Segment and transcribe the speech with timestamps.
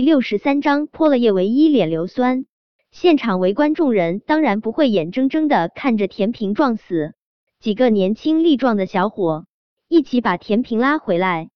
[0.00, 2.46] 第六十三章泼了叶唯一脸硫酸。
[2.90, 7.12] 现场围观众人当然不会眼睁睁的看着田平撞死，
[7.58, 9.44] 几个年轻力壮的小伙
[9.88, 11.50] 一起把田平拉回来。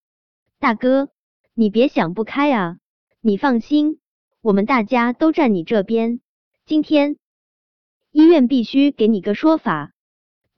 [0.59, 1.09] 大哥，
[1.55, 2.77] 你别想不开啊！
[3.23, 3.99] 你放心，
[4.43, 6.21] 我们大家都站你这边。
[6.67, 7.17] 今天
[8.13, 9.95] 医院必须给你个说法。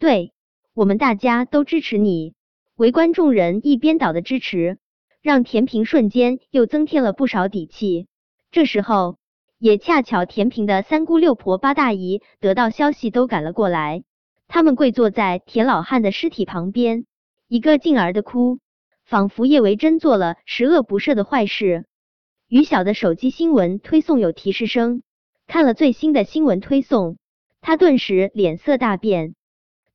[0.01, 0.33] 对，
[0.75, 2.35] 我们大家都支持你。
[2.75, 4.81] 围观众人一边倒的支持。
[5.27, 8.07] 让田平瞬间又增添了不少底气。
[8.53, 9.19] 这时候，
[9.59, 14.05] 也恰巧田平的三姑六婆八大姨得到消息都赶了过来，
[14.47, 17.07] 他们跪坐在田老汉的尸体旁边，
[17.49, 18.61] 一个劲儿的哭，
[19.05, 21.87] 仿佛叶维真做了十恶不赦的坏事。
[22.47, 25.03] 于晓的手机新闻推送有提示声，
[25.49, 27.19] 看了最新的新闻推送，
[27.61, 29.35] 他顿时脸色大变。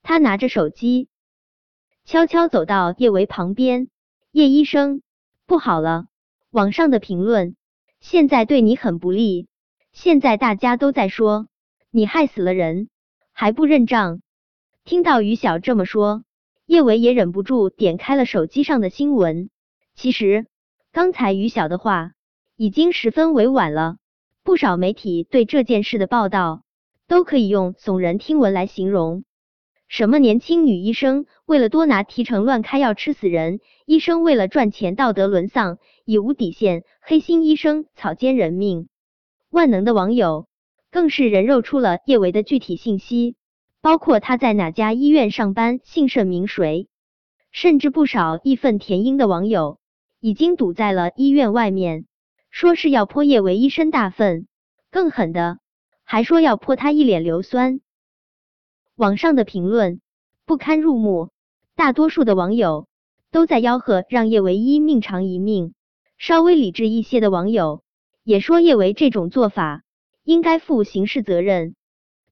[0.03, 1.08] 他拿着手机，
[2.03, 3.88] 悄悄走到叶维旁边，
[4.34, 5.02] 叶医生。
[5.51, 6.05] 不好了，
[6.49, 7.57] 网上的评论
[7.99, 9.49] 现在对你很不利。
[9.91, 11.49] 现在大家都在说
[11.89, 12.88] 你害死了人，
[13.33, 14.21] 还不认账。
[14.85, 16.23] 听到于晓这么说，
[16.66, 19.49] 叶维也忍不住点开了手机上的新闻。
[19.93, 20.47] 其实
[20.93, 22.13] 刚才于晓的话
[22.55, 23.97] 已经十分委婉了，
[24.43, 26.63] 不少媒体对这件事的报道
[27.09, 29.25] 都可以用耸人听闻来形容。
[29.92, 33.59] 什么年轻女医生为了多拿提成乱开药吃死人？
[33.86, 36.86] 医生为了赚钱道德沦丧，已无底线。
[37.02, 38.88] 黑心医生草菅人命。
[39.50, 40.48] 万能的网友
[40.92, 43.36] 更是人肉出了叶维的具体信息，
[43.81, 46.88] 包括他在哪家医院上班，姓甚名谁。
[47.52, 49.78] 甚至不少义愤填膺的网友
[50.22, 52.05] 已经堵在了医院外面，
[52.50, 54.48] 说是要泼叶维一身大粪。
[54.89, 55.59] 更狠的，
[56.05, 57.81] 还说要泼他一脸硫酸。
[59.02, 59.99] 网上的评论
[60.45, 61.31] 不堪入目，
[61.75, 62.88] 大多数的网友
[63.31, 65.73] 都在吆喝让叶维一命长一命。
[66.19, 67.81] 稍微理智一些的网友
[68.23, 69.81] 也说叶维这种做法
[70.23, 71.73] 应该负刑事责任。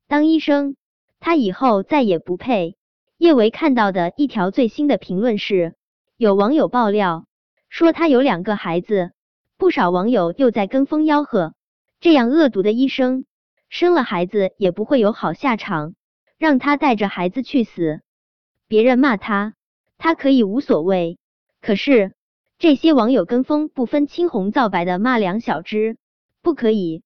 [0.08, 0.76] 当医生，
[1.20, 2.78] 他以后再也不配。
[3.17, 5.73] 叶维看到的一条最新的评论是，
[6.17, 7.26] 有网友爆料
[7.67, 9.10] 说他有两个孩子，
[9.58, 11.55] 不少网友又在跟风吆喝，
[11.99, 13.26] 这样恶毒的医生
[13.70, 15.95] 生了孩子也不会有好下场。
[16.39, 18.00] 让他带着孩子去死，
[18.70, 19.55] 别人骂他，
[19.98, 21.20] 他可以无所谓。
[21.60, 22.14] 可是
[22.58, 25.98] 这些网友跟风不分青红皂白的骂梁小芝，
[26.42, 27.04] 不可以。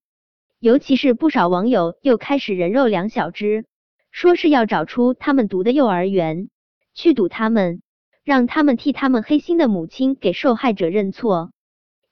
[0.60, 3.66] 尤其是不少网友又开始人肉梁小芝，
[4.12, 6.48] 说是要找出他们读的幼儿园，
[6.94, 7.82] 去堵他们，
[8.22, 11.50] 让他们替他们黑心的母亲给受害者认错。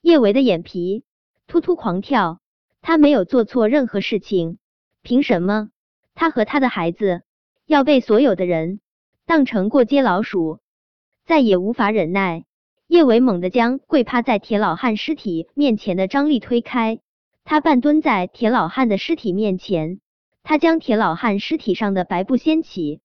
[0.00, 1.04] 叶维的眼皮
[1.46, 2.40] 突突狂跳，
[2.80, 4.58] 他没有做错任何事情，
[5.02, 5.68] 凭什么？
[6.14, 7.22] 他和他的孩子
[7.66, 8.80] 要被所有的人
[9.26, 10.60] 当成过街老鼠，
[11.24, 12.44] 再也无法忍耐。
[12.86, 17.00] 叶维猛地将跪趴在田老汉尸体面前的张丽推开，
[17.42, 20.00] 他半蹲在田老汉的尸体面前，
[20.42, 23.00] 他将田老汉尸体上的白布掀起，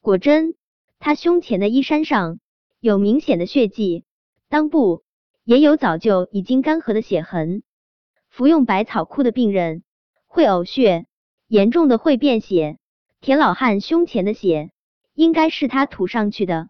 [0.00, 0.56] 果真，
[0.98, 2.40] 他胸前的衣衫上
[2.80, 4.04] 有明显的血迹，
[4.50, 5.04] 裆部
[5.44, 7.62] 也有早就已经干涸的血痕。
[8.28, 9.84] 服用百草枯的病人
[10.26, 11.06] 会呕血。
[11.48, 12.76] 严重的会便血，
[13.22, 14.70] 田老汉胸前的血
[15.14, 16.68] 应该是他涂上去的。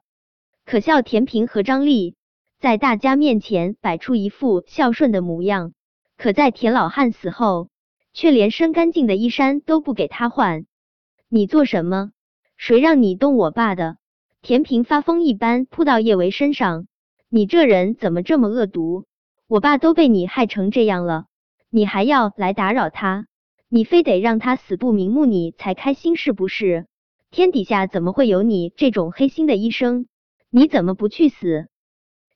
[0.64, 2.14] 可笑田平和张丽
[2.60, 5.72] 在大家面前摆出一副孝顺的模样，
[6.16, 7.70] 可在田老汉死后，
[8.12, 10.64] 却连身干净的衣衫都不给他换。
[11.28, 12.12] 你做什么？
[12.56, 13.96] 谁让你动我爸的？
[14.42, 16.86] 田平发疯一般扑到叶维身上，
[17.28, 19.06] 你这人怎么这么恶毒？
[19.48, 21.26] 我爸都被你害成这样了，
[21.70, 23.27] 你还要来打扰他？
[23.70, 26.86] 你非得让他死不瞑目，你才开心是不是？
[27.30, 30.06] 天底下怎么会有你这种黑心的医生？
[30.48, 31.68] 你怎么不去死？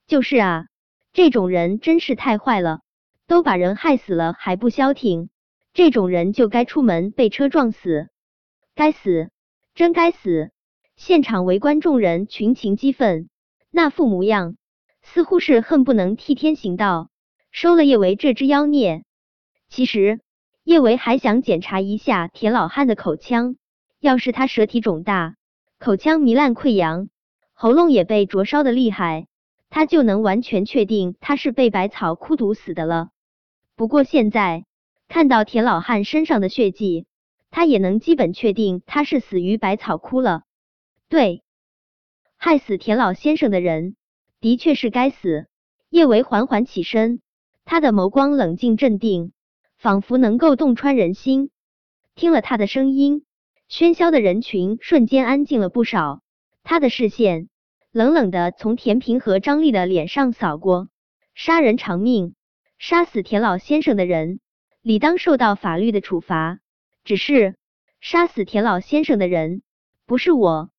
[0.06, 0.66] 就是啊，
[1.15, 2.81] 这种人真是太坏了，
[3.26, 5.31] 都把人害死了还不消停，
[5.72, 8.10] 这种人就该出门被车撞死，
[8.75, 9.31] 该死，
[9.75, 10.50] 真该死！
[10.97, 13.31] 现场围观众人群情激愤，
[13.71, 14.56] 那副模样
[15.00, 17.09] 似乎是恨不能替天行道，
[17.50, 19.03] 收了叶维这只妖孽。
[19.71, 20.21] 其实。
[20.64, 23.56] 叶维还想检查一下田老汉的口腔，
[23.98, 25.34] 要是他舌体肿大，
[25.80, 27.09] 口腔糜烂溃疡，
[27.53, 29.26] 喉咙也被灼烧的厉害，
[29.70, 33.09] 他就能完全确定他是被百草枯毒死的了。
[33.74, 34.64] 不过现在
[35.09, 37.06] 看到田老汉身上的血迹，
[37.50, 40.42] 他也能基本确定他是死于百草枯了。
[41.09, 41.42] 对，
[42.36, 43.97] 害死田老先生的人
[44.41, 45.48] 的确是该死。
[45.91, 47.20] 叶维缓缓起身，
[47.64, 49.32] 他的眸光冷静镇定。
[49.83, 51.51] 仿佛能够洞穿人心。
[52.15, 53.25] 听了他的声音，
[53.69, 56.23] 喧嚣的人群瞬间安静了不少。
[56.63, 57.49] 他的视线
[57.91, 60.89] 冷冷的从田平和张丽的脸上扫过。
[61.34, 62.37] 杀人偿命，
[62.79, 64.39] 杀死田老先生的人，
[64.83, 66.61] 理当受到法律的处罚。
[67.03, 67.57] 只是
[68.01, 69.63] 杀死田老先生的人
[70.07, 70.71] 不是我。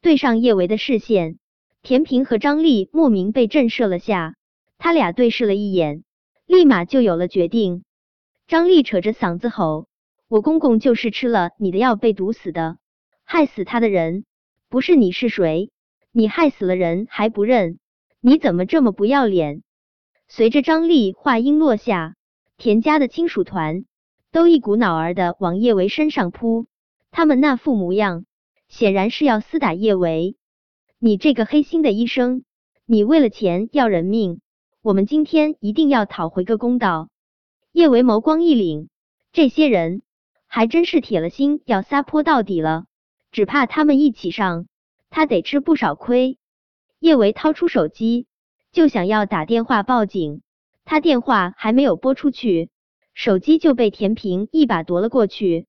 [0.00, 1.38] 对上叶维的视线，
[1.82, 4.36] 田平和张丽莫名被震慑了下。
[4.78, 6.02] 他俩对视了一眼，
[6.46, 7.84] 立马就有了决定。
[8.48, 9.88] 张丽扯着嗓子吼
[10.26, 12.78] ：“我公公就是吃了你的药被毒死的，
[13.22, 14.24] 害死他的人
[14.70, 15.70] 不是你是谁？
[16.12, 17.78] 你害死了人还不认？
[18.22, 19.62] 你怎么这么不要脸？”
[20.28, 22.14] 随着张丽话音落下，
[22.56, 23.84] 田家的亲属团
[24.32, 26.64] 都一股脑儿的往叶维身上扑，
[27.10, 28.24] 他们那副模样，
[28.66, 30.38] 显然是要厮打叶维。
[30.98, 32.44] 你这个黑心的医生，
[32.86, 34.40] 你为了钱要人命！
[34.80, 37.10] 我们今天一定要讨回个公道。
[37.78, 38.88] 叶维眸光一凛，
[39.30, 40.02] 这些人
[40.48, 42.86] 还真是铁了心要撒泼到底了，
[43.30, 44.66] 只怕他们一起上，
[45.10, 46.38] 他得吃不少亏。
[46.98, 48.26] 叶维掏出手机，
[48.72, 50.42] 就想要打电话报警，
[50.84, 52.70] 他电话还没有拨出去，
[53.14, 55.68] 手机就被田平一把夺了过去。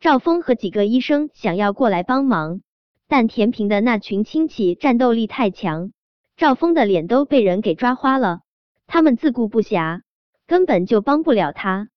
[0.00, 2.60] 赵峰和几个医生想要过来帮忙，
[3.08, 5.92] 但田平的那群亲戚战斗力太强，
[6.36, 8.40] 赵峰的脸都被人给抓花了。
[8.86, 10.02] 他们自顾不暇，
[10.48, 11.90] 根本就帮不了他。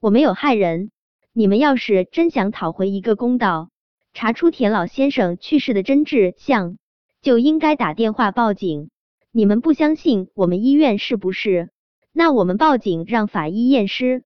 [0.00, 0.90] 我没有害人，
[1.32, 3.70] 你们要是真想讨回一个公道，
[4.12, 6.76] 查出田老先生去世的真治相，
[7.22, 8.90] 就应该打电话报警。
[9.32, 11.70] 你们不相信我们医院是不是？
[12.12, 14.24] 那我们报警让法医验尸，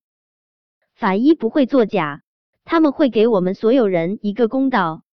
[0.94, 2.22] 法医不会作假，
[2.64, 5.04] 他们会给我们所有人一个公道。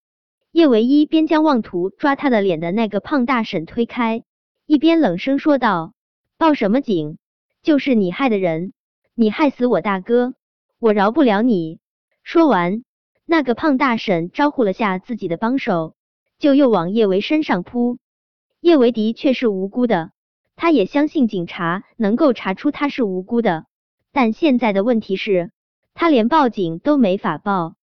[0.52, 4.24] 叶唯一边将妄图抓他的脸的那个胖大婶推开，
[4.66, 5.94] 一边冷声说道。
[6.40, 7.20] 报什么警？
[7.68, 8.72] 就是你害的人，
[9.14, 10.36] 你害死我大哥，
[10.80, 11.82] 我饶不了你！
[12.24, 12.86] 说完，
[13.26, 15.94] 那个胖大婶招呼了下自己的帮手，
[16.40, 17.98] 就又往叶维身上扑。
[18.62, 20.12] 叶维的确是无辜的，
[20.56, 23.66] 他也相信警察能够查出他是无辜的。
[24.14, 25.52] 但现在的问题是，
[25.94, 27.76] 他连报警都没法报，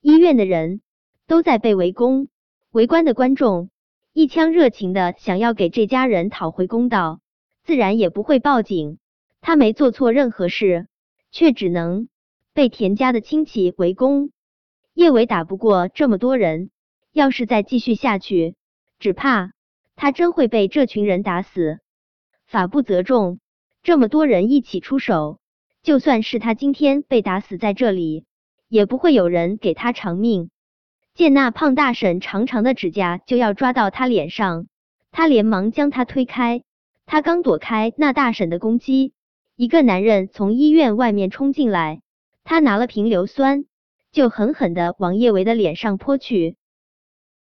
[0.00, 0.80] 医院的人
[1.28, 2.26] 都在被围攻，
[2.72, 3.70] 围观的观众
[4.12, 7.20] 一腔热情的想要给这家人讨回公道。
[7.62, 8.98] 自然也不会报警，
[9.40, 10.86] 他没做错任何事，
[11.30, 12.08] 却只能
[12.52, 14.30] 被田家的亲戚围攻。
[14.94, 16.70] 叶伟打不过这么多人，
[17.12, 18.54] 要是再继续下去，
[18.98, 19.52] 只怕
[19.96, 21.78] 他真会被这群人打死。
[22.46, 23.38] 法不责众，
[23.82, 25.38] 这么多人一起出手，
[25.82, 28.24] 就算是他今天被打死在这里，
[28.68, 30.50] 也不会有人给他偿命。
[31.14, 34.66] 见那胖大婶长长的指甲就要抓到他脸上，
[35.10, 36.62] 他连忙将他推开。
[37.06, 39.12] 他刚躲开那大婶的攻击，
[39.60, 42.00] 一个男人从医院外面冲进来，
[42.44, 43.66] 他拿了瓶硫酸，
[44.10, 46.56] 就狠狠的往叶维的脸上泼去。